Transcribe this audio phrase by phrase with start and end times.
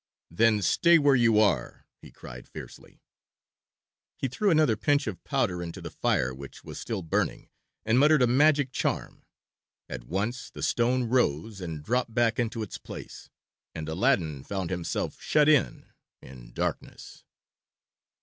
[0.31, 3.03] "Then stay where you are," he cried fiercely.
[4.17, 7.49] He threw another pinch of powder into the fire which was still burning,
[7.85, 9.27] and muttered a magic charm.
[9.87, 13.29] At once the stone rose and dropped back into its place,
[13.75, 15.85] and Aladdin found himself shut in,
[16.19, 17.23] in darkness.